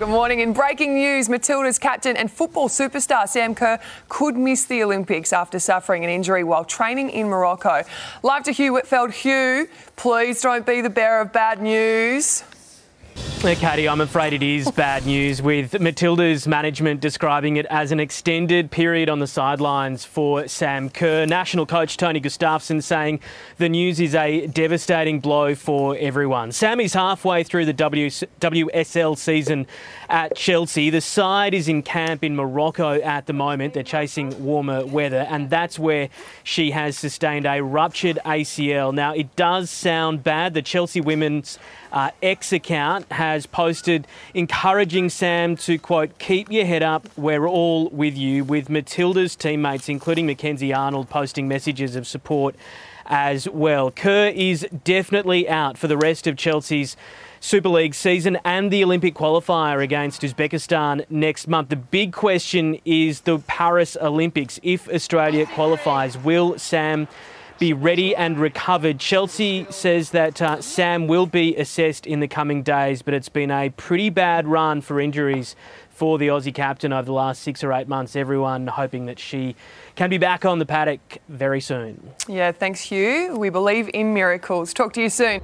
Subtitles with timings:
[0.00, 0.40] Good morning.
[0.40, 5.58] In breaking news, Matildas captain and football superstar Sam Kerr could miss the Olympics after
[5.58, 7.82] suffering an injury while training in Morocco.
[8.22, 9.12] Live to Hugh Whitfield.
[9.12, 12.44] Hugh, please don't be the bearer of bad news.
[13.40, 18.70] Katie, I'm afraid it is bad news, with Matildas management describing it as an extended
[18.70, 21.24] period on the sidelines for Sam Kerr.
[21.24, 23.18] National coach Tony Gustavsson saying
[23.56, 26.52] the news is a devastating blow for everyone.
[26.52, 29.66] Sam is halfway through the WSL season
[30.10, 30.90] at Chelsea.
[30.90, 33.72] The side is in camp in Morocco at the moment.
[33.72, 36.10] They're chasing warmer weather, and that's where
[36.44, 38.92] she has sustained a ruptured ACL.
[38.92, 40.52] Now, it does sound bad.
[40.52, 41.58] The Chelsea women's
[41.90, 47.88] uh, X account has posted encouraging Sam to, quote, keep your head up, we're all
[47.90, 52.54] with you, with Matildas teammates, including Mackenzie Arnold, posting messages of support
[53.06, 53.90] as well.
[53.90, 56.96] Kerr is definitely out for the rest of Chelsea's
[57.40, 61.70] Super League season and the Olympic qualifier against Uzbekistan next month.
[61.70, 64.60] The big question is the Paris Olympics.
[64.62, 67.08] If Australia qualifies, will Sam
[67.60, 68.98] be ready and recovered.
[68.98, 73.50] Chelsea says that uh, Sam will be assessed in the coming days, but it's been
[73.50, 75.54] a pretty bad run for injuries
[75.90, 78.16] for the Aussie captain over the last six or eight months.
[78.16, 79.54] Everyone hoping that she
[79.94, 82.14] can be back on the paddock very soon.
[82.26, 83.36] Yeah, thanks, Hugh.
[83.36, 84.72] We believe in miracles.
[84.72, 85.42] Talk to you soon.